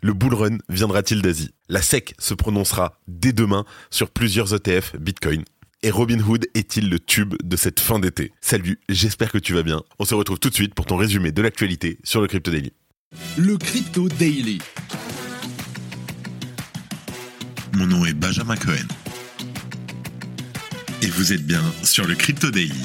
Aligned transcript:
Le 0.00 0.12
bull 0.14 0.34
run 0.34 0.58
viendra-t-il 0.68 1.22
d'Asie? 1.22 1.50
La 1.68 1.82
SEC 1.82 2.14
se 2.18 2.34
prononcera 2.34 2.98
dès 3.08 3.32
demain 3.32 3.64
sur 3.90 4.10
plusieurs 4.10 4.54
ETF 4.54 4.96
Bitcoin. 4.96 5.44
Et 5.82 5.90
Robinhood 5.90 6.46
est-il 6.54 6.88
le 6.88 7.00
tube 7.00 7.34
de 7.42 7.56
cette 7.56 7.80
fin 7.80 7.98
d'été? 7.98 8.32
Salut, 8.40 8.78
j'espère 8.88 9.32
que 9.32 9.38
tu 9.38 9.52
vas 9.52 9.64
bien. 9.64 9.82
On 9.98 10.04
se 10.04 10.14
retrouve 10.14 10.38
tout 10.38 10.48
de 10.48 10.54
suite 10.54 10.74
pour 10.74 10.86
ton 10.86 10.96
résumé 10.96 11.32
de 11.32 11.42
l'actualité 11.42 11.98
sur 12.04 12.20
le 12.20 12.28
Crypto 12.28 12.52
Daily. 12.52 12.72
Le 13.36 13.58
Crypto 13.58 14.08
Daily. 14.08 14.60
Mon 17.74 17.86
nom 17.86 18.04
est 18.04 18.14
Benjamin 18.14 18.56
Cohen. 18.56 18.86
Et 21.02 21.08
vous 21.08 21.32
êtes 21.32 21.44
bien 21.44 21.62
sur 21.82 22.06
le 22.06 22.14
Crypto 22.14 22.50
Daily. 22.50 22.84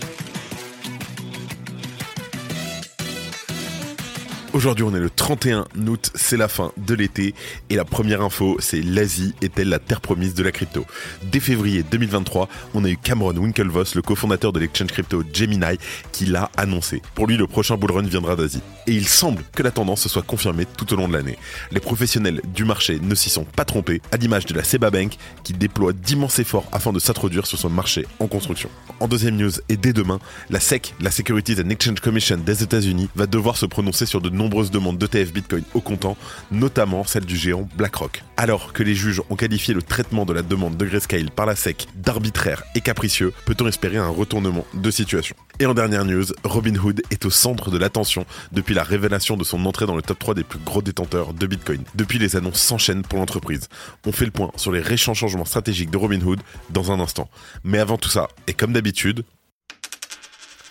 Aujourd'hui, 4.53 4.83
on 4.83 4.93
est 4.93 4.99
le 4.99 5.09
31 5.09 5.65
août, 5.87 6.11
c'est 6.13 6.35
la 6.35 6.49
fin 6.49 6.73
de 6.75 6.93
l'été 6.93 7.33
et 7.69 7.75
la 7.77 7.85
première 7.85 8.21
info, 8.21 8.57
c'est 8.59 8.81
l'Asie 8.81 9.33
est-elle 9.41 9.69
la 9.69 9.79
terre 9.79 10.01
promise 10.01 10.33
de 10.33 10.43
la 10.43 10.51
crypto? 10.51 10.85
Dès 11.23 11.39
février 11.39 11.83
2023, 11.83 12.49
on 12.73 12.83
a 12.83 12.89
eu 12.89 12.97
Cameron 12.97 13.37
Winklevoss, 13.37 13.95
le 13.95 14.01
cofondateur 14.01 14.51
de 14.51 14.59
l'exchange 14.59 14.89
crypto 14.89 15.23
Gemini, 15.31 15.77
qui 16.11 16.25
l'a 16.25 16.51
annoncé. 16.57 17.01
Pour 17.15 17.27
lui, 17.27 17.37
le 17.37 17.47
prochain 17.47 17.77
bullrun 17.77 18.01
viendra 18.01 18.35
d'Asie. 18.35 18.61
Et 18.87 18.91
il 18.91 19.07
semble 19.07 19.41
que 19.53 19.63
la 19.63 19.71
tendance 19.71 20.01
se 20.01 20.09
soit 20.09 20.21
confirmée 20.21 20.65
tout 20.65 20.91
au 20.91 20.97
long 20.97 21.07
de 21.07 21.13
l'année. 21.13 21.37
Les 21.71 21.79
professionnels 21.79 22.41
du 22.53 22.65
marché 22.65 22.99
ne 23.01 23.15
s'y 23.15 23.29
sont 23.29 23.45
pas 23.45 23.63
trompés, 23.63 24.01
à 24.11 24.17
l'image 24.17 24.45
de 24.47 24.53
la 24.53 24.65
Seba 24.65 24.91
Bank 24.91 25.15
qui 25.45 25.53
déploie 25.53 25.93
d'immenses 25.93 26.39
efforts 26.39 26.67
afin 26.73 26.91
de 26.91 26.99
s'introduire 26.99 27.45
sur 27.45 27.57
son 27.57 27.69
marché 27.69 28.05
en 28.19 28.27
construction. 28.27 28.69
En 28.99 29.07
deuxième 29.07 29.37
news, 29.37 29.51
et 29.69 29.77
dès 29.77 29.93
demain, 29.93 30.19
la 30.49 30.59
SEC, 30.59 30.93
la 30.99 31.09
Securities 31.09 31.55
and 31.65 31.69
Exchange 31.69 32.01
Commission 32.01 32.37
des 32.37 32.63
États-Unis, 32.63 33.07
va 33.15 33.27
devoir 33.27 33.55
se 33.55 33.65
prononcer 33.65 34.05
sur 34.05 34.19
de 34.19 34.40
nombreuses 34.41 34.71
demandes 34.71 34.97
d'ETF 34.97 35.31
Bitcoin 35.31 35.63
au 35.73 35.81
comptant, 35.81 36.17
notamment 36.51 37.03
celle 37.03 37.25
du 37.25 37.37
géant 37.37 37.69
BlackRock. 37.75 38.23
Alors 38.37 38.73
que 38.73 38.81
les 38.81 38.95
juges 38.95 39.21
ont 39.29 39.35
qualifié 39.35 39.73
le 39.73 39.83
traitement 39.83 40.25
de 40.25 40.33
la 40.33 40.41
demande 40.41 40.77
de 40.77 40.85
Grayscale 40.85 41.29
par 41.29 41.45
la 41.45 41.55
SEC 41.55 41.87
d'arbitraire 41.95 42.63
et 42.73 42.81
capricieux, 42.81 43.33
peut-on 43.45 43.67
espérer 43.67 43.97
un 43.97 44.09
retournement 44.09 44.65
de 44.73 44.89
situation? 44.89 45.35
Et 45.59 45.67
en 45.67 45.75
dernière 45.75 46.05
news, 46.05 46.25
Robinhood 46.43 47.03
est 47.11 47.23
au 47.25 47.29
centre 47.29 47.69
de 47.69 47.77
l'attention 47.77 48.25
depuis 48.51 48.73
la 48.73 48.83
révélation 48.83 49.37
de 49.37 49.43
son 49.43 49.63
entrée 49.65 49.85
dans 49.85 49.95
le 49.95 50.01
top 50.01 50.17
3 50.17 50.33
des 50.33 50.43
plus 50.43 50.57
gros 50.57 50.81
détenteurs 50.81 51.35
de 51.35 51.45
Bitcoin. 51.45 51.83
Depuis, 51.93 52.17
les 52.17 52.35
annonces 52.35 52.61
s'enchaînent 52.61 53.03
pour 53.03 53.19
l'entreprise. 53.19 53.69
On 54.07 54.11
fait 54.11 54.25
le 54.25 54.31
point 54.31 54.51
sur 54.55 54.71
les 54.71 54.81
récents 54.81 55.13
changements 55.13 55.45
stratégiques 55.45 55.91
de 55.91 55.97
Robinhood 55.97 56.39
dans 56.71 56.91
un 56.91 56.99
instant. 56.99 57.29
Mais 57.63 57.77
avant 57.77 57.97
tout 57.97 58.09
ça, 58.09 58.27
et 58.47 58.53
comme 58.53 58.73
d'habitude, 58.73 59.23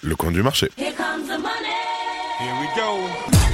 le 0.03 0.17
coin 0.17 0.33
du 0.33 0.43
marché. 0.43 0.71
Here 0.77 0.93
comes 0.97 1.29
the 1.29 1.41
money. 1.41 1.71
Here 2.41 2.55
we 2.61 2.69
go. 2.75 3.50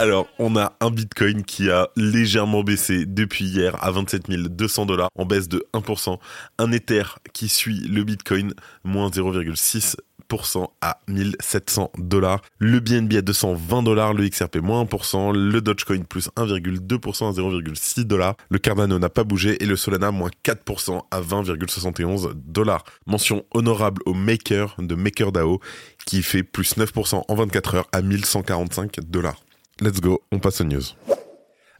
Alors, 0.00 0.28
on 0.38 0.56
a 0.56 0.72
un 0.80 0.90
Bitcoin 0.90 1.44
qui 1.44 1.68
a 1.70 1.90
légèrement 1.94 2.62
baissé 2.62 3.04
depuis 3.04 3.44
hier 3.44 3.76
à 3.84 3.90
27 3.90 4.30
200 4.30 4.86
dollars, 4.86 5.10
en 5.14 5.26
baisse 5.26 5.46
de 5.46 5.62
1%. 5.74 6.16
Un 6.56 6.72
Ether 6.72 7.02
qui 7.34 7.50
suit 7.50 7.80
le 7.80 8.02
Bitcoin, 8.02 8.54
moins 8.82 9.10
0,6% 9.10 10.68
à 10.80 11.00
1700 11.06 11.92
dollars. 11.98 12.40
Le 12.58 12.80
BNB 12.80 13.12
à 13.16 13.20
220 13.20 13.82
dollars, 13.82 14.14
le 14.14 14.26
XRP 14.26 14.62
moins 14.62 14.84
1%, 14.84 15.34
le 15.34 15.60
Dogecoin 15.60 16.04
plus 16.04 16.30
1,2% 16.34 17.28
à 17.28 17.32
0,6 17.32 18.04
dollars. 18.04 18.36
Le 18.48 18.58
Cardano 18.58 18.98
n'a 18.98 19.10
pas 19.10 19.24
bougé 19.24 19.62
et 19.62 19.66
le 19.66 19.76
Solana 19.76 20.12
moins 20.12 20.30
4% 20.46 21.02
à 21.10 21.20
20,71 21.20 22.32
dollars. 22.36 22.84
Mention 23.06 23.44
honorable 23.52 24.00
au 24.06 24.14
Maker 24.14 24.76
de 24.78 24.94
MakerDAO 24.94 25.60
qui 26.06 26.22
fait 26.22 26.42
plus 26.42 26.78
9% 26.78 27.22
en 27.28 27.34
24 27.34 27.74
heures 27.74 27.88
à 27.92 28.00
1145 28.00 29.00
dollars. 29.00 29.36
Let's 29.82 29.98
go, 29.98 30.20
on 30.30 30.38
passe 30.40 30.60
aux 30.60 30.64
news. 30.64 30.94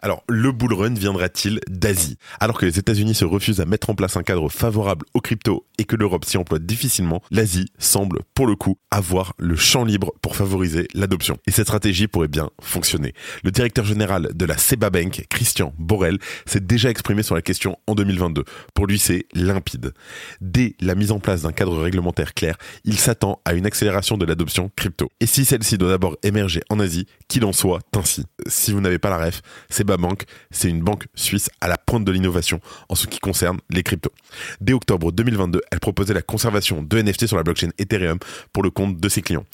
Alors, 0.03 0.25
le 0.29 0.51
bull 0.53 0.73
run 0.73 0.95
viendra-t-il 0.95 1.61
d'Asie? 1.69 2.17
Alors 2.41 2.59
que 2.59 2.67
les 2.67 2.79
États-Unis 2.79 3.15
se 3.15 3.25
refusent 3.25 3.61
à 3.61 3.67
mettre 3.67 3.91
en 3.91 3.95
place 3.95 4.17
un 4.17 4.23
cadre 4.23 4.49
favorable 4.49 5.05
aux 5.15 5.21
cryptos 5.21 5.67
et 5.79 5.85
que 5.85 5.97
l'Europe 5.97 6.25
s'y 6.25 6.39
emploie 6.39 6.59
difficilement, 6.59 7.23
l'Asie 7.31 7.67
semble, 7.79 8.21
pour 8.35 8.47
le 8.47 8.57
coup, 8.57 8.79
avoir 8.91 9.35
le 9.39 9.57
champ 9.57 9.85
libre 9.85 10.13
pour 10.23 10.37
favoriser 10.37 10.89
l'adoption. 10.95 11.39
Et 11.47 11.51
cette 11.51 11.67
stratégie 11.67 12.09
pourrait 12.09 12.29
bien 12.29 12.51
fonctionner. 12.63 13.13
Le 13.45 13.51
directeur 13.51 13.85
général 13.85 14.31
de 14.33 14.45
la 14.45 14.57
Seba 14.57 14.91
Bank, 14.91 15.27
Christian 15.29 15.75
Borrell, 15.79 16.19
s'est 16.47 16.61
déjà 16.61 16.91
exprimé 16.91 17.23
sur 17.23 17.35
la 17.35 17.43
question 17.43 17.79
en 17.87 17.95
2022. 17.95 18.45
Pour 18.75 18.87
lui, 18.87 18.99
c'est 18.99 19.27
limpide. 19.35 19.93
Dès 20.41 20.77
la 20.81 20.95
mise 20.95 21.13
en 21.13 21.21
place 21.21 21.43
d'un 21.43 21.53
cadre 21.53 21.79
réglementaire 21.79 22.35
clair, 22.35 22.57
il 22.85 22.99
s'attend 22.99 23.41
à 23.45 23.53
une 23.53 23.67
accélération 23.67 24.17
de 24.17 24.25
l'adoption 24.25 24.71
crypto. 24.77 25.11
Et 25.21 25.27
si 25.27 25.45
celle-ci 25.45 25.77
doit 25.77 25.91
d'abord 25.91 26.17
émerger 26.23 26.63
en 26.71 26.81
Asie, 26.81 27.07
qu'il 27.29 27.45
en 27.45 27.53
soit 27.53 27.81
ainsi. 27.95 28.25
Si 28.47 28.73
vous 28.73 28.81
n'avez 28.81 28.99
pas 28.99 29.11
la 29.11 29.19
ref, 29.27 29.43
Seba 29.69 29.90
Bank, 29.97 30.25
c'est 30.51 30.69
une 30.69 30.81
banque 30.81 31.07
suisse 31.15 31.51
à 31.61 31.69
la 31.69 31.79
pointe 31.79 32.05
de 32.05 32.13
l'innovation 32.13 32.61
en 32.89 32.95
ce 32.95 33.07
qui 33.07 33.19
concerne 33.19 33.59
les 33.71 33.83
cryptos. 33.83 34.13
Dès 34.61 34.73
octobre 34.73 35.13
2022, 35.13 35.61
elle 35.71 35.81
proposait 35.81 36.15
la 36.15 36.23
conservation 36.23 36.83
de 36.83 37.03
NFT 37.03 37.27
sur 37.27 37.37
la 37.37 37.43
blockchain 37.43 37.71
Ethereum 37.79 38.19
pour 38.53 38.63
le 38.63 38.71
compte 38.71 38.99
de 38.99 39.09
ses 39.09 39.23
clients. 39.23 39.45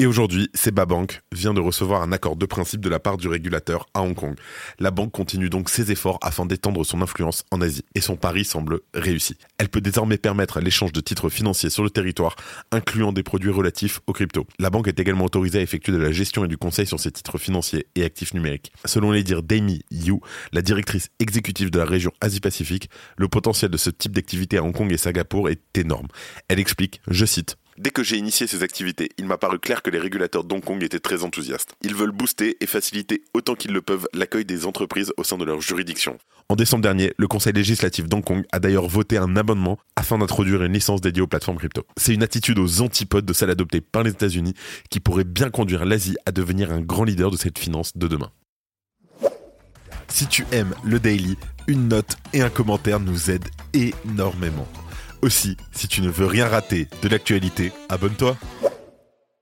Et 0.00 0.06
aujourd'hui, 0.06 0.50
Seba 0.54 0.86
Bank 0.86 1.22
vient 1.30 1.54
de 1.54 1.60
recevoir 1.60 2.02
un 2.02 2.10
accord 2.10 2.34
de 2.34 2.46
principe 2.46 2.80
de 2.80 2.88
la 2.88 2.98
part 2.98 3.16
du 3.16 3.28
régulateur 3.28 3.86
à 3.94 4.02
Hong 4.02 4.16
Kong. 4.16 4.34
La 4.80 4.90
banque 4.90 5.12
continue 5.12 5.48
donc 5.48 5.70
ses 5.70 5.92
efforts 5.92 6.18
afin 6.20 6.46
d'étendre 6.46 6.84
son 6.84 7.00
influence 7.00 7.44
en 7.52 7.60
Asie 7.60 7.84
et 7.94 8.00
son 8.00 8.16
pari 8.16 8.44
semble 8.44 8.80
réussi. 8.92 9.36
Elle 9.56 9.68
peut 9.68 9.80
désormais 9.80 10.18
permettre 10.18 10.58
l'échange 10.58 10.90
de 10.90 11.00
titres 11.00 11.28
financiers 11.28 11.70
sur 11.70 11.84
le 11.84 11.90
territoire, 11.90 12.34
incluant 12.72 13.12
des 13.12 13.22
produits 13.22 13.52
relatifs 13.52 14.00
aux 14.08 14.12
cryptos. 14.12 14.48
La 14.58 14.68
banque 14.68 14.88
est 14.88 14.98
également 14.98 15.26
autorisée 15.26 15.60
à 15.60 15.62
effectuer 15.62 15.92
de 15.92 15.98
la 15.98 16.10
gestion 16.10 16.44
et 16.44 16.48
du 16.48 16.58
conseil 16.58 16.88
sur 16.88 16.98
ses 16.98 17.12
titres 17.12 17.38
financiers 17.38 17.86
et 17.94 18.02
actifs 18.02 18.34
numériques. 18.34 18.72
Selon 18.86 19.12
les 19.12 19.22
dires 19.22 19.44
d'Amy 19.44 19.84
Yu, 19.92 20.18
la 20.52 20.62
directrice 20.62 21.10
exécutive 21.20 21.70
de 21.70 21.78
la 21.78 21.84
région 21.84 22.10
Asie-Pacifique, 22.20 22.90
le 23.16 23.28
potentiel 23.28 23.70
de 23.70 23.76
ce 23.76 23.90
type 23.90 24.10
d'activité 24.10 24.58
à 24.58 24.64
Hong 24.64 24.74
Kong 24.74 24.90
et 24.90 24.98
Singapour 24.98 25.50
est 25.50 25.62
énorme. 25.78 26.08
Elle 26.48 26.58
explique, 26.58 27.00
je 27.06 27.24
cite, 27.24 27.58
Dès 27.76 27.90
que 27.90 28.04
j'ai 28.04 28.16
initié 28.16 28.46
ces 28.46 28.62
activités, 28.62 29.08
il 29.18 29.26
m'a 29.26 29.36
paru 29.36 29.58
clair 29.58 29.82
que 29.82 29.90
les 29.90 29.98
régulateurs 29.98 30.44
d'Hong 30.44 30.62
Kong 30.62 30.82
étaient 30.84 31.00
très 31.00 31.24
enthousiastes. 31.24 31.74
Ils 31.82 31.94
veulent 31.94 32.12
booster 32.12 32.56
et 32.60 32.66
faciliter 32.66 33.24
autant 33.34 33.56
qu'ils 33.56 33.72
le 33.72 33.82
peuvent 33.82 34.06
l'accueil 34.12 34.44
des 34.44 34.64
entreprises 34.64 35.12
au 35.16 35.24
sein 35.24 35.38
de 35.38 35.44
leur 35.44 35.60
juridiction. 35.60 36.18
En 36.48 36.54
décembre 36.54 36.82
dernier, 36.82 37.12
le 37.18 37.26
Conseil 37.26 37.52
législatif 37.52 38.08
d'Hong 38.08 38.22
Kong 38.22 38.44
a 38.52 38.60
d'ailleurs 38.60 38.86
voté 38.86 39.16
un 39.16 39.36
amendement 39.36 39.78
afin 39.96 40.18
d'introduire 40.18 40.62
une 40.62 40.72
licence 40.72 41.00
dédiée 41.00 41.22
aux 41.22 41.26
plateformes 41.26 41.58
crypto. 41.58 41.82
C'est 41.96 42.14
une 42.14 42.22
attitude 42.22 42.60
aux 42.60 42.80
antipodes 42.80 43.26
de 43.26 43.32
celle 43.32 43.50
adoptée 43.50 43.80
par 43.80 44.04
les 44.04 44.10
États-Unis 44.10 44.54
qui 44.88 45.00
pourrait 45.00 45.24
bien 45.24 45.50
conduire 45.50 45.84
l'Asie 45.84 46.16
à 46.26 46.32
devenir 46.32 46.70
un 46.70 46.80
grand 46.80 47.04
leader 47.04 47.32
de 47.32 47.36
cette 47.36 47.58
finance 47.58 47.96
de 47.96 48.06
demain. 48.06 48.30
Si 50.08 50.28
tu 50.28 50.46
aimes 50.52 50.74
le 50.84 51.00
daily, 51.00 51.36
une 51.66 51.88
note 51.88 52.16
et 52.32 52.42
un 52.42 52.50
commentaire 52.50 53.00
nous 53.00 53.32
aident 53.32 53.48
énormément. 53.72 54.68
Aussi, 55.24 55.56
si 55.72 55.88
tu 55.88 56.02
ne 56.02 56.10
veux 56.10 56.26
rien 56.26 56.46
rater 56.46 56.86
de 57.00 57.08
l'actualité, 57.08 57.72
abonne-toi. 57.88 58.36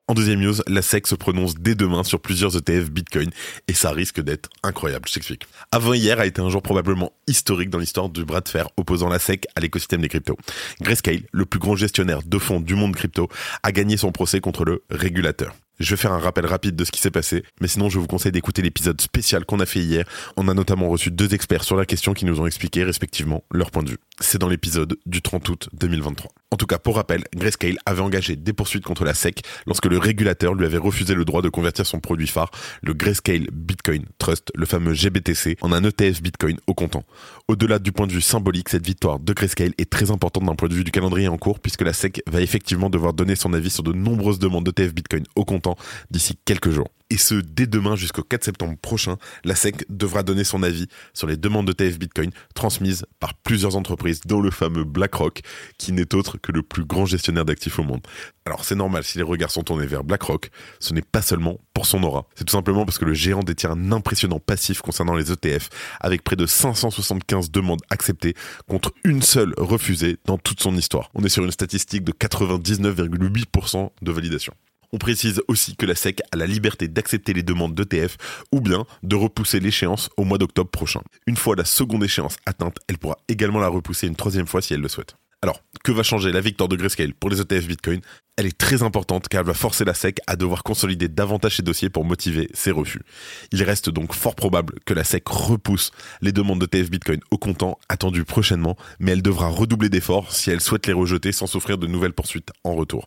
En 0.07 0.15
deuxième 0.15 0.39
news, 0.39 0.55
la 0.69 0.81
SEC 0.81 1.09
se 1.09 1.17
prononce 1.17 1.57
dès 1.57 1.75
demain 1.75 2.05
sur 2.05 2.21
plusieurs 2.21 2.57
ETF 2.57 2.89
Bitcoin 2.93 3.31
et 3.67 3.73
ça 3.73 3.91
risque 3.91 4.21
d'être 4.21 4.49
incroyable, 4.63 5.09
je 5.09 5.15
t'explique. 5.15 5.49
Avant 5.73 5.93
hier 5.93 6.21
a 6.21 6.27
été 6.27 6.41
un 6.41 6.51
jour 6.51 6.63
probablement 6.63 7.11
historique 7.27 7.69
dans 7.69 7.81
l'histoire 7.81 8.09
du 8.11 8.25
bras 8.25 8.43
de 8.43 8.49
fer 8.49 8.69
opposant 8.77 9.09
la 9.09 9.19
SEC 9.19 9.49
à 9.57 9.61
l'écosystème 9.61 10.03
des 10.03 10.09
cryptos. 10.09 10.39
Grayscale, 10.81 11.23
le 11.33 11.47
plus 11.47 11.59
grand 11.59 11.75
gestionnaire 11.75 12.23
de 12.25 12.39
fonds 12.39 12.61
du 12.61 12.77
monde 12.77 12.95
crypto, 12.95 13.29
a 13.65 13.73
gagné 13.73 13.97
son 13.97 14.13
procès 14.13 14.41
contre 14.41 14.65
le 14.65 14.85
régulateur. 14.89 15.53
Je 15.83 15.91
vais 15.91 15.97
faire 15.97 16.13
un 16.13 16.19
rappel 16.19 16.47
rapide 16.47 16.77
de 16.77 16.85
ce 16.85 16.93
qui 16.93 17.01
s'est 17.01 17.11
passé, 17.11 17.43
mais 17.61 17.67
sinon 17.67 17.91
je 17.91 17.99
vous 17.99 18.07
conseille 18.07 18.31
d'écouter 18.31 18.63
l'épisode 18.63 19.01
spécial 19.01 19.45
qu'on 19.45 19.59
a 19.59 19.67
fait 19.67 19.81
hier. 19.81 20.05
On 20.37 20.47
a 20.47 20.55
notamment 20.55 20.89
reçu 20.89 21.11
deux 21.11 21.35
experts 21.35 21.65
sur 21.65 21.77
la 21.77 21.87
question 21.87 22.15
qui 22.15 22.25
nous 22.25 22.41
ont 22.41 22.47
expliqué 22.47 22.85
respectivement 22.85 23.43
leur 23.51 23.73
point 23.73 23.83
de 23.83 23.91
vue. 23.91 23.99
C'est 24.21 24.39
dans 24.39 24.49
l'épisode 24.49 24.97
du 25.07 25.23
30 25.23 25.49
août 25.49 25.69
2023. 25.73 26.31
En 26.53 26.57
tout 26.57 26.67
cas, 26.67 26.79
pour 26.79 26.97
rappel, 26.97 27.25
Grayscale 27.35 27.79
avait 27.87 28.03
engagé 28.03 28.37
des 28.37 28.53
poursuites 28.53 28.85
contre 28.85 29.07
la 29.07 29.15
SEC 29.15 29.41
lorsque 29.67 29.87
le 29.87 29.97
régulateur 29.97 30.53
lui 30.53 30.67
avait 30.67 30.77
refusé 30.77 31.15
le 31.15 31.25
droit 31.25 31.41
de 31.41 31.49
convertir 31.49 31.87
son 31.87 31.99
produit 31.99 32.27
phare, 32.27 32.51
le 32.83 32.93
Grayscale 32.93 33.47
Bitcoin 33.51 34.05
Trust, 34.19 34.53
le 34.55 34.67
fameux 34.67 34.93
GBTC, 34.93 35.57
en 35.63 35.73
un 35.73 35.83
ETF 35.83 36.21
Bitcoin 36.21 36.59
au 36.67 36.75
comptant. 36.75 37.05
Au-delà 37.49 37.79
du 37.79 37.91
point 37.91 38.07
de 38.07 38.13
vue 38.13 38.21
symbolique, 38.21 38.69
cette 38.69 38.87
victoire 38.87 39.19
de 39.19 39.33
Grayscale 39.33 39.73
est 39.79 39.89
très 39.89 40.11
importante 40.11 40.45
d'un 40.45 40.55
point 40.55 40.69
de 40.69 40.75
vue 40.75 40.85
du 40.85 40.91
calendrier 40.91 41.29
en 41.29 41.39
cours 41.39 41.59
puisque 41.59 41.81
la 41.81 41.95
SEC 41.95 42.23
va 42.27 42.43
effectivement 42.43 42.91
devoir 42.91 43.15
donner 43.15 43.35
son 43.35 43.55
avis 43.55 43.71
sur 43.71 43.83
de 43.83 43.95
nombreuses 43.95 44.39
demandes 44.39 44.65
d'ETF 44.65 44.93
Bitcoin 44.93 45.25
au 45.35 45.47
comptant 45.47 45.63
50% 45.63 45.77
d'ici 46.11 46.39
quelques 46.45 46.71
jours. 46.71 46.89
Et 47.13 47.19
ce, 47.19 47.35
dès 47.35 47.67
demain 47.67 47.95
jusqu'au 47.95 48.23
4 48.23 48.43
septembre 48.43 48.75
prochain, 48.81 49.19
la 49.45 49.55
SEC 49.55 49.85
devra 49.91 50.23
donner 50.23 50.45
son 50.45 50.63
avis 50.63 50.87
sur 51.13 51.27
les 51.27 51.37
demandes 51.37 51.67
de 51.67 51.73
TF 51.73 51.99
Bitcoin 51.99 52.31
transmises 52.55 53.05
par 53.21 53.35
plusieurs 53.35 53.77
entreprises, 53.77 54.23
dont 54.25 54.41
le 54.41 54.51
fameux 54.51 54.85
BlackRock, 54.85 55.43
qui 55.77 55.93
n'est 55.93 56.15
autre 56.15 56.39
que 56.39 56.53
le 56.53 56.63
plus 56.63 56.87
grand 56.87 57.05
gestionnaire 57.05 57.45
d'actifs 57.45 57.79
au 57.79 57.83
monde. 57.83 58.01
Alors 58.47 58.65
c'est 58.65 58.77
normal 58.77 59.05
si 59.05 59.19
les 59.19 59.25
regards 59.25 59.51
sont 59.51 59.63
tournés 59.63 59.85
vers 59.85 60.05
BlackRock, 60.05 60.51
ce 60.81 60.95
n'est 60.95 61.03
pas 61.03 61.21
seulement 61.21 61.61
pour 61.75 61.85
son 61.85 62.03
aura. 62.03 62.25
C'est 62.35 62.45
tout 62.45 62.53
simplement 62.53 62.87
parce 62.87 62.97
que 62.97 63.05
le 63.05 63.13
géant 63.13 63.41
détient 63.41 63.73
un 63.73 63.93
impressionnant 63.93 64.39
passif 64.39 64.81
concernant 64.81 65.15
les 65.15 65.31
ETF, 65.31 65.69
avec 66.01 66.25
près 66.25 66.37
de 66.37 66.47
575 66.47 67.51
demandes 67.51 67.83
acceptées 67.91 68.33
contre 68.69 68.91
une 69.05 69.21
seule 69.21 69.53
refusée 69.59 70.17
dans 70.25 70.39
toute 70.39 70.63
son 70.63 70.75
histoire. 70.79 71.11
On 71.15 71.23
est 71.25 71.29
sur 71.29 71.45
une 71.45 71.53
statistique 71.53 72.05
de 72.05 72.13
99,8% 72.13 73.91
de 74.01 74.13
validation. 74.13 74.55
On 74.95 74.99
précise 74.99 75.41
aussi 75.49 75.75
que 75.75 75.87
la 75.87 75.95
SEC 75.95 76.21
a 76.33 76.37
la 76.37 76.47
liberté 76.47 76.87
d'accepter 76.87 77.33
les 77.33 77.43
demandes 77.43 77.75
d'ETF 77.75 78.19
ou 78.53 78.61
bien 78.61 78.85
de 79.03 79.17
repousser 79.17 79.59
l'échéance 79.59 80.11
au 80.19 80.25
mois 80.25 80.37
d'octobre 80.37 80.71
prochain. 80.71 81.01
Une 81.27 81.37
fois 81.37 81.57
la 81.57 81.65
seconde 81.65 82.05
échéance 82.05 82.37
atteinte, 82.45 82.77
elle 82.89 82.99
pourra 82.99 83.17
également 83.27 83.59
la 83.59 83.69
repousser 83.69 84.07
une 84.07 84.17
troisième 84.17 84.47
fois 84.47 84.61
si 84.61 84.75
elle 84.75 84.83
le 84.83 84.89
souhaite. 84.89 85.17
Alors, 85.41 85.61
que 85.83 85.91
va 85.91 86.03
changer 86.03 86.31
la 86.31 86.41
victoire 86.41 86.69
de 86.69 86.77
Grayscale 86.77 87.15
pour 87.15 87.29
les 87.31 87.41
ETF 87.41 87.67
Bitcoin? 87.67 88.01
Elle 88.39 88.47
est 88.47 88.57
très 88.57 88.83
importante 88.83 89.29
car 89.29 89.43
elle 89.43 89.47
va 89.47 89.53
forcer 89.53 89.85
la 89.85 89.93
SEC 89.93 90.19
à 90.27 90.37
devoir 90.37 90.63
consolider 90.63 91.07
davantage 91.09 91.57
ses 91.57 91.63
dossiers 91.63 91.91
pour 91.91 92.07
motiver 92.07 92.49
ses 92.55 92.71
refus. 92.71 93.03
Il 93.53 93.63
reste 93.63 93.91
donc 93.91 94.15
fort 94.15 94.35
probable 94.35 94.77
que 94.87 94.95
la 94.95 95.05
SEC 95.05 95.29
repousse 95.29 95.91
les 96.23 96.33
demandes 96.33 96.65
d'ETF 96.65 96.91
Bitcoin 96.91 97.21
au 97.31 97.37
comptant 97.37 97.79
attendues 97.91 98.25
prochainement, 98.25 98.79
mais 99.01 99.13
elle 99.13 99.21
devra 99.21 99.49
redoubler 99.49 99.91
d'efforts 99.91 100.33
si 100.33 100.51
elle 100.51 100.63
souhaite 100.63 100.87
les 100.87 100.95
rejeter 100.95 101.31
sans 101.31 101.47
souffrir 101.47 101.77
de 101.77 101.87
nouvelles 101.87 102.15
poursuites 102.15 102.53
en 102.65 102.75
retour. 102.75 103.07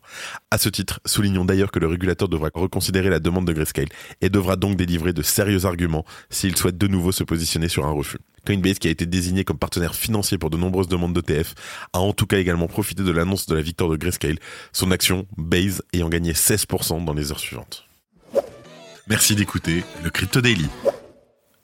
À 0.52 0.58
ce 0.58 0.68
titre, 0.68 1.00
soulignons 1.04 1.44
d'ailleurs 1.44 1.72
que 1.72 1.80
le 1.80 1.88
régulateur 1.88 2.28
devra 2.28 2.50
reconsidérer 2.54 3.10
la 3.10 3.18
demande 3.18 3.48
de 3.48 3.52
Grayscale 3.52 3.88
et 4.20 4.30
devra 4.30 4.54
donc 4.54 4.76
délivrer 4.76 5.12
de 5.12 5.22
sérieux 5.22 5.64
arguments 5.64 6.04
s'il 6.30 6.56
souhaite 6.56 6.78
de 6.78 6.86
nouveau 6.86 7.10
se 7.10 7.24
positionner 7.24 7.68
sur 7.68 7.84
un 7.84 7.90
refus. 7.90 8.18
Coinbase, 8.46 8.78
qui 8.78 8.88
a 8.88 8.90
été 8.90 9.04
désigné 9.04 9.44
comme 9.44 9.58
partenaire 9.58 9.94
financier 9.94 10.38
pour 10.38 10.50
de 10.50 10.56
nombreuses 10.56 10.88
demandes 10.88 11.12
d'ETF, 11.12 11.54
a 11.92 11.98
en 11.98 12.12
tout 12.12 12.26
cas 12.26 12.38
également 12.38 12.68
profité 12.68 13.02
de 13.02 13.10
l'annonce 13.10 13.46
de 13.46 13.54
la 13.54 13.62
victoire 13.62 13.90
de 13.90 13.96
Grayscale, 13.96 14.38
son 14.72 14.90
action 14.90 15.26
Base 15.36 15.82
ayant 15.92 16.08
gagné 16.08 16.32
16% 16.32 17.04
dans 17.04 17.12
les 17.12 17.32
heures 17.32 17.40
suivantes. 17.40 17.84
Merci 19.08 19.34
d'écouter 19.36 19.84
le 20.02 20.10
Crypto 20.10 20.40
Daily. 20.40 20.66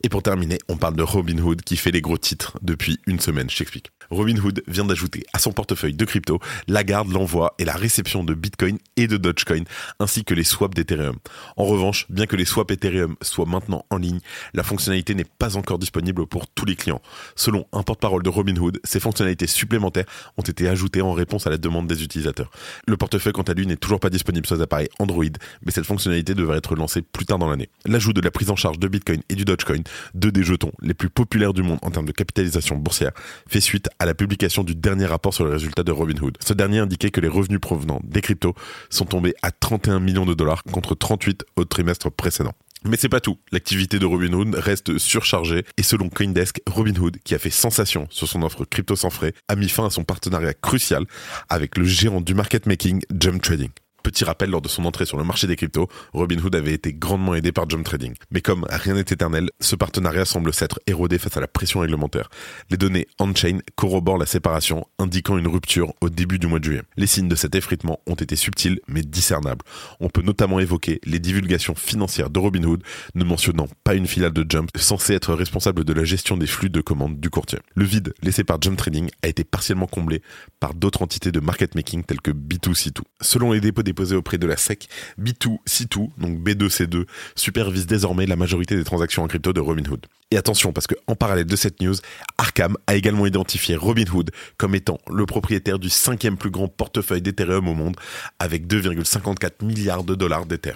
Et 0.04 0.08
pour 0.08 0.22
terminer, 0.22 0.58
on 0.68 0.76
parle 0.76 0.96
de 0.96 1.02
Robinhood 1.02 1.62
qui 1.62 1.76
fait 1.76 1.92
les 1.92 2.00
gros 2.00 2.18
titres 2.18 2.58
depuis 2.62 2.98
une 3.06 3.20
semaine, 3.20 3.48
je 3.48 3.58
t'explique. 3.58 3.90
Robinhood 4.12 4.62
vient 4.68 4.84
d'ajouter 4.84 5.24
à 5.32 5.38
son 5.38 5.52
portefeuille 5.52 5.94
de 5.94 6.04
crypto 6.04 6.38
la 6.68 6.84
garde, 6.84 7.10
l'envoi 7.10 7.54
et 7.58 7.64
la 7.64 7.72
réception 7.72 8.24
de 8.24 8.34
Bitcoin 8.34 8.78
et 8.96 9.06
de 9.06 9.16
Dogecoin, 9.16 9.64
ainsi 9.98 10.24
que 10.24 10.34
les 10.34 10.44
swaps 10.44 10.74
d'Ethereum. 10.74 11.16
En 11.56 11.64
revanche, 11.64 12.06
bien 12.10 12.26
que 12.26 12.36
les 12.36 12.44
swaps 12.44 12.72
Ethereum 12.72 13.16
soient 13.22 13.46
maintenant 13.46 13.86
en 13.90 13.96
ligne, 13.96 14.20
la 14.54 14.62
fonctionnalité 14.62 15.14
n'est 15.14 15.24
pas 15.24 15.56
encore 15.56 15.78
disponible 15.78 16.26
pour 16.26 16.46
tous 16.46 16.66
les 16.66 16.76
clients. 16.76 17.00
Selon 17.36 17.66
un 17.72 17.82
porte-parole 17.82 18.22
de 18.22 18.28
Robinhood, 18.28 18.80
ces 18.84 19.00
fonctionnalités 19.00 19.46
supplémentaires 19.46 20.04
ont 20.36 20.42
été 20.42 20.68
ajoutées 20.68 21.02
en 21.02 21.12
réponse 21.12 21.46
à 21.46 21.50
la 21.50 21.58
demande 21.58 21.86
des 21.86 22.02
utilisateurs. 22.02 22.50
Le 22.86 22.96
portefeuille, 22.96 23.32
quant 23.32 23.42
à 23.42 23.54
lui, 23.54 23.66
n'est 23.66 23.76
toujours 23.76 24.00
pas 24.00 24.10
disponible 24.10 24.46
sur 24.46 24.56
les 24.56 24.62
appareils 24.62 24.88
Android, 24.98 25.24
mais 25.64 25.72
cette 25.72 25.86
fonctionnalité 25.86 26.34
devrait 26.34 26.58
être 26.58 26.76
lancée 26.76 27.02
plus 27.02 27.24
tard 27.24 27.38
dans 27.38 27.48
l'année. 27.48 27.70
L'ajout 27.86 28.12
de 28.12 28.20
la 28.20 28.30
prise 28.30 28.50
en 28.50 28.56
charge 28.56 28.78
de 28.78 28.88
Bitcoin 28.88 29.22
et 29.28 29.34
du 29.34 29.44
Dogecoin, 29.44 29.82
deux 30.14 30.30
des 30.30 30.42
jetons 30.42 30.72
les 30.82 30.94
plus 30.94 31.08
populaires 31.08 31.54
du 31.54 31.62
monde 31.62 31.78
en 31.82 31.90
termes 31.90 32.06
de 32.06 32.12
capitalisation 32.12 32.76
boursière, 32.76 33.12
fait 33.48 33.60
suite 33.60 33.88
à 33.98 34.01
la 34.06 34.14
publication 34.14 34.64
du 34.64 34.74
dernier 34.74 35.06
rapport 35.06 35.34
sur 35.34 35.44
les 35.44 35.52
résultats 35.52 35.82
de 35.82 35.92
Robinhood. 35.92 36.36
Ce 36.44 36.52
dernier 36.52 36.78
indiquait 36.78 37.10
que 37.10 37.20
les 37.20 37.28
revenus 37.28 37.60
provenant 37.60 38.00
des 38.04 38.20
cryptos 38.20 38.54
sont 38.90 39.04
tombés 39.04 39.34
à 39.42 39.50
31 39.50 40.00
millions 40.00 40.26
de 40.26 40.34
dollars 40.34 40.62
contre 40.64 40.94
38 40.94 41.44
au 41.56 41.64
trimestre 41.64 42.10
précédent. 42.10 42.52
Mais 42.84 42.96
c'est 42.96 43.08
pas 43.08 43.20
tout. 43.20 43.38
L'activité 43.52 43.98
de 43.98 44.06
Robinhood 44.06 44.56
reste 44.56 44.98
surchargée 44.98 45.64
et 45.76 45.82
selon 45.82 46.08
Coindesk, 46.08 46.60
Robinhood, 46.66 47.18
qui 47.24 47.34
a 47.34 47.38
fait 47.38 47.50
sensation 47.50 48.08
sur 48.10 48.26
son 48.26 48.42
offre 48.42 48.64
crypto 48.64 48.96
sans 48.96 49.10
frais, 49.10 49.34
a 49.48 49.54
mis 49.54 49.68
fin 49.68 49.86
à 49.86 49.90
son 49.90 50.02
partenariat 50.02 50.54
crucial 50.54 51.04
avec 51.48 51.78
le 51.78 51.84
géant 51.84 52.20
du 52.20 52.34
market 52.34 52.66
making 52.66 53.02
Jump 53.16 53.40
Trading. 53.40 53.70
Petit 54.02 54.24
rappel, 54.24 54.50
lors 54.50 54.62
de 54.62 54.68
son 54.68 54.84
entrée 54.84 55.06
sur 55.06 55.16
le 55.16 55.24
marché 55.24 55.46
des 55.46 55.54
cryptos, 55.54 55.88
Robinhood 56.12 56.54
avait 56.56 56.72
été 56.72 56.92
grandement 56.92 57.34
aidé 57.34 57.52
par 57.52 57.70
Jump 57.70 57.84
Trading. 57.84 58.14
Mais 58.30 58.40
comme 58.40 58.66
rien 58.68 58.94
n'est 58.94 59.00
éternel, 59.00 59.50
ce 59.60 59.76
partenariat 59.76 60.24
semble 60.24 60.52
s'être 60.52 60.80
érodé 60.86 61.18
face 61.18 61.36
à 61.36 61.40
la 61.40 61.46
pression 61.46 61.80
réglementaire. 61.80 62.28
Les 62.70 62.76
données 62.76 63.06
on-chain 63.20 63.58
corroborent 63.76 64.18
la 64.18 64.26
séparation, 64.26 64.86
indiquant 64.98 65.38
une 65.38 65.46
rupture 65.46 65.94
au 66.00 66.08
début 66.08 66.38
du 66.40 66.48
mois 66.48 66.58
de 66.58 66.64
juillet. 66.64 66.82
Les 66.96 67.06
signes 67.06 67.28
de 67.28 67.36
cet 67.36 67.54
effritement 67.54 68.00
ont 68.06 68.14
été 68.14 68.34
subtils 68.34 68.80
mais 68.88 69.02
discernables. 69.02 69.64
On 70.00 70.08
peut 70.08 70.22
notamment 70.22 70.58
évoquer 70.58 71.00
les 71.04 71.20
divulgations 71.20 71.74
financières 71.74 72.30
de 72.30 72.38
Robinhood, 72.38 72.82
ne 73.14 73.24
mentionnant 73.24 73.68
pas 73.84 73.94
une 73.94 74.06
filiale 74.06 74.32
de 74.32 74.44
Jump 74.48 74.70
censée 74.76 75.14
être 75.14 75.34
responsable 75.34 75.84
de 75.84 75.92
la 75.92 76.04
gestion 76.04 76.36
des 76.36 76.46
flux 76.46 76.70
de 76.70 76.80
commandes 76.80 77.20
du 77.20 77.30
courtier. 77.30 77.60
Le 77.74 77.84
vide 77.84 78.14
laissé 78.22 78.42
par 78.42 78.60
Jump 78.60 78.76
Trading 78.76 79.10
a 79.22 79.28
été 79.28 79.44
partiellement 79.44 79.86
comblé 79.86 80.22
par 80.58 80.74
d'autres 80.74 81.02
entités 81.02 81.30
de 81.30 81.40
market 81.40 81.74
making 81.74 82.02
telles 82.04 82.20
que 82.20 82.32
B2C2. 82.32 83.02
Selon 83.20 83.52
les 83.52 83.60
dépôts 83.60 83.82
déposés 83.92 84.16
auprès 84.16 84.38
de 84.38 84.46
la 84.46 84.56
SEC, 84.56 84.88
B2C2, 85.20 86.08
donc 86.16 86.38
B2C2, 86.40 87.04
supervise 87.36 87.86
désormais 87.86 88.24
la 88.24 88.36
majorité 88.36 88.74
des 88.74 88.84
transactions 88.84 89.22
en 89.22 89.28
crypto 89.28 89.52
de 89.52 89.60
Robinhood. 89.60 90.06
Et 90.30 90.38
attention, 90.38 90.72
parce 90.72 90.86
que 90.86 90.94
en 91.06 91.14
parallèle 91.14 91.44
de 91.44 91.56
cette 91.56 91.82
news, 91.82 91.96
Arkham 92.38 92.78
a 92.86 92.94
également 92.94 93.26
identifié 93.26 93.76
Robinhood 93.76 94.30
comme 94.56 94.74
étant 94.74 94.98
le 95.10 95.26
propriétaire 95.26 95.78
du 95.78 95.90
cinquième 95.90 96.38
plus 96.38 96.50
grand 96.50 96.68
portefeuille 96.68 97.20
d'Ethereum 97.20 97.68
au 97.68 97.74
monde, 97.74 97.96
avec 98.38 98.66
2,54 98.66 99.62
milliards 99.62 100.04
de 100.04 100.14
dollars 100.14 100.46
d'Ether. 100.46 100.74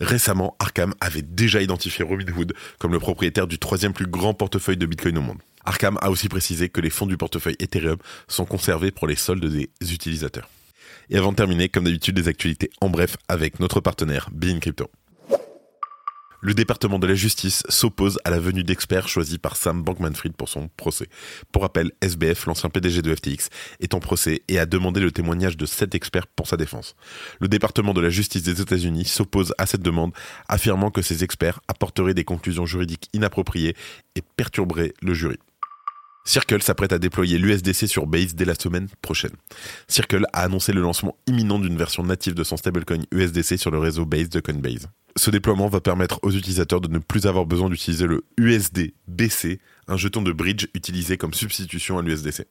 Récemment, 0.00 0.56
Arkham 0.60 0.94
avait 1.00 1.22
déjà 1.22 1.60
identifié 1.60 2.04
Robinhood 2.04 2.54
comme 2.78 2.92
le 2.92 3.00
propriétaire 3.00 3.48
du 3.48 3.58
troisième 3.58 3.92
plus 3.92 4.06
grand 4.06 4.34
portefeuille 4.34 4.76
de 4.76 4.86
Bitcoin 4.86 5.18
au 5.18 5.22
monde. 5.22 5.38
Arkham 5.64 5.98
a 6.00 6.10
aussi 6.10 6.28
précisé 6.28 6.68
que 6.68 6.80
les 6.80 6.90
fonds 6.90 7.06
du 7.06 7.16
portefeuille 7.16 7.56
Ethereum 7.58 7.98
sont 8.28 8.44
conservés 8.44 8.92
pour 8.92 9.08
les 9.08 9.16
soldes 9.16 9.44
des 9.44 9.68
utilisateurs. 9.92 10.48
Et 11.10 11.16
avant 11.16 11.32
de 11.32 11.36
terminer, 11.36 11.68
comme 11.68 11.84
d'habitude, 11.84 12.14
des 12.14 12.28
actualités 12.28 12.70
en 12.80 12.90
bref 12.90 13.16
avec 13.28 13.60
notre 13.60 13.80
partenaire 13.80 14.28
Bean 14.32 14.58
Crypto. 14.58 14.90
Le 16.44 16.54
département 16.54 16.98
de 16.98 17.06
la 17.06 17.14
justice 17.14 17.62
s'oppose 17.68 18.18
à 18.24 18.30
la 18.30 18.40
venue 18.40 18.64
d'experts 18.64 19.06
choisis 19.06 19.38
par 19.38 19.54
Sam 19.54 19.84
Bankman-Fried 19.84 20.32
pour 20.32 20.48
son 20.48 20.66
procès. 20.76 21.06
Pour 21.52 21.62
rappel, 21.62 21.92
SBF, 22.00 22.46
l'ancien 22.46 22.68
PDG 22.68 23.00
de 23.00 23.14
FTX, 23.14 23.48
est 23.78 23.94
en 23.94 24.00
procès 24.00 24.42
et 24.48 24.58
a 24.58 24.66
demandé 24.66 24.98
le 24.98 25.12
témoignage 25.12 25.56
de 25.56 25.66
sept 25.66 25.94
experts 25.94 26.26
pour 26.26 26.48
sa 26.48 26.56
défense. 26.56 26.96
Le 27.38 27.46
département 27.46 27.94
de 27.94 28.00
la 28.00 28.10
justice 28.10 28.42
des 28.42 28.60
États-Unis 28.60 29.04
s'oppose 29.04 29.54
à 29.56 29.66
cette 29.66 29.82
demande, 29.82 30.12
affirmant 30.48 30.90
que 30.90 31.00
ces 31.00 31.22
experts 31.22 31.60
apporteraient 31.68 32.12
des 32.12 32.24
conclusions 32.24 32.66
juridiques 32.66 33.08
inappropriées 33.12 33.76
et 34.16 34.22
perturberaient 34.34 34.94
le 35.00 35.14
jury. 35.14 35.38
Circle 36.24 36.62
s'apprête 36.62 36.92
à 36.92 36.98
déployer 36.98 37.38
l'USDC 37.38 37.88
sur 37.88 38.06
Base 38.06 38.34
dès 38.34 38.44
la 38.44 38.54
semaine 38.54 38.88
prochaine. 39.02 39.32
Circle 39.88 40.24
a 40.32 40.42
annoncé 40.42 40.72
le 40.72 40.80
lancement 40.80 41.16
imminent 41.26 41.58
d'une 41.58 41.76
version 41.76 42.04
native 42.04 42.34
de 42.34 42.44
son 42.44 42.56
stablecoin 42.56 43.02
USDC 43.10 43.58
sur 43.58 43.70
le 43.70 43.78
réseau 43.78 44.06
Base 44.06 44.28
de 44.28 44.40
Coinbase. 44.40 44.88
Ce 45.16 45.30
déploiement 45.30 45.68
va 45.68 45.80
permettre 45.80 46.20
aux 46.22 46.30
utilisateurs 46.30 46.80
de 46.80 46.88
ne 46.88 46.98
plus 46.98 47.26
avoir 47.26 47.44
besoin 47.44 47.68
d'utiliser 47.68 48.06
le 48.06 48.24
USDBC, 48.38 49.60
un 49.88 49.96
jeton 49.96 50.22
de 50.22 50.32
bridge 50.32 50.68
utilisé 50.74 51.16
comme 51.16 51.34
substitution 51.34 51.98
à 51.98 52.02
l'USDC. 52.02 52.46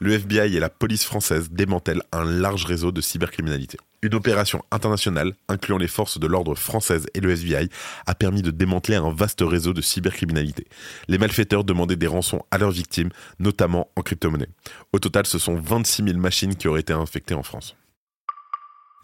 Le 0.00 0.12
FBI 0.12 0.56
et 0.56 0.60
la 0.60 0.68
police 0.68 1.04
française 1.04 1.50
démantèlent 1.50 2.04
un 2.12 2.24
large 2.24 2.64
réseau 2.64 2.92
de 2.92 3.00
cybercriminalité. 3.00 3.78
Une 4.00 4.14
opération 4.14 4.62
internationale, 4.70 5.32
incluant 5.48 5.76
les 5.76 5.88
forces 5.88 6.20
de 6.20 6.26
l'ordre 6.28 6.54
françaises 6.54 7.08
et 7.14 7.20
le 7.20 7.32
FBI, 7.32 7.68
a 8.06 8.14
permis 8.14 8.42
de 8.42 8.52
démanteler 8.52 8.94
un 8.94 9.10
vaste 9.10 9.40
réseau 9.40 9.72
de 9.72 9.80
cybercriminalité. 9.80 10.68
Les 11.08 11.18
malfaiteurs 11.18 11.64
demandaient 11.64 11.96
des 11.96 12.06
rançons 12.06 12.44
à 12.52 12.58
leurs 12.58 12.70
victimes, 12.70 13.10
notamment 13.40 13.90
en 13.96 14.02
crypto-monnaie. 14.02 14.50
Au 14.92 15.00
total, 15.00 15.26
ce 15.26 15.40
sont 15.40 15.56
26 15.56 16.04
000 16.04 16.18
machines 16.18 16.54
qui 16.54 16.68
auraient 16.68 16.82
été 16.82 16.92
infectées 16.92 17.34
en 17.34 17.42
France. 17.42 17.74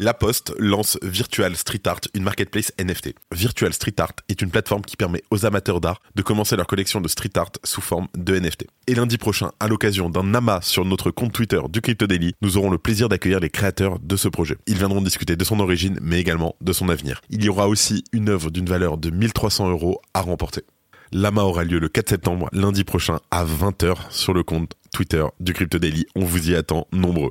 La 0.01 0.13
Poste 0.13 0.53
lance 0.59 0.99
Virtual 1.03 1.55
Street 1.55 1.83
Art, 1.85 2.01
une 2.15 2.25
marketplace 2.25 2.73
NFT. 2.81 3.15
Virtual 3.31 3.73
Street 3.73 3.95
Art 3.99 4.15
est 4.29 4.43
une 4.43 4.51
plateforme 4.51 4.83
qui 4.83 4.97
permet 4.97 5.23
aux 5.31 5.47
amateurs 5.47 5.81
d'art 5.81 6.03
de 6.17 6.23
commencer 6.23 6.57
leur 6.57 6.67
collection 6.67 7.01
de 7.01 7.07
street 7.07 7.31
art 7.37 7.53
sous 7.63 7.81
forme 7.81 8.09
de 8.17 8.37
NFT. 8.37 8.67
Et 8.89 8.97
lundi 8.97 9.19
prochain, 9.19 9.53
à 9.61 9.69
l'occasion 9.69 10.11
d'un 10.11 10.35
amas 10.35 10.63
sur 10.63 10.85
notre 10.85 11.13
compte 11.13 11.33
Twitter 11.33 11.61
du 11.69 11.81
Crypto 11.81 12.09
Daily, 12.09 12.35
nous 12.43 12.57
aurons 12.57 12.71
le 12.71 12.79
plaisir 12.79 13.09
d'accueillir 13.09 13.39
les 13.39 13.51
créateurs 13.51 14.01
de 14.01 14.17
ce 14.17 14.27
projet. 14.27 14.57
Ils 14.67 14.79
viendront 14.79 15.01
discuter 15.01 15.37
de 15.37 15.45
son 15.45 15.61
origine, 15.61 15.97
mais 16.03 16.19
également 16.19 16.57
de 16.61 16.73
son 16.73 16.89
avenir. 16.89 17.21
Il 17.31 17.45
y 17.45 17.49
aura 17.49 17.69
aussi 17.69 18.03
une 18.13 18.31
œuvre 18.31 18.51
d'une 18.51 18.67
valeur 18.67 18.99
de 18.99 19.11
1300 19.11 19.71
euros 19.71 20.03
à 20.13 20.23
remporter. 20.23 20.63
L'AMA 21.13 21.45
aura 21.45 21.63
lieu 21.63 21.79
le 21.79 21.89
4 21.89 22.09
septembre, 22.09 22.49
lundi 22.53 22.83
prochain, 22.83 23.21
à 23.31 23.45
20h 23.45 24.11
sur 24.11 24.35
le 24.35 24.43
compte 24.43 24.73
Twitter 24.93 25.25
du 25.39 25.53
Crypto 25.53 25.79
Daily. 25.79 26.05
On 26.17 26.25
vous 26.25 26.51
y 26.51 26.57
attend 26.57 26.89
nombreux. 26.91 27.31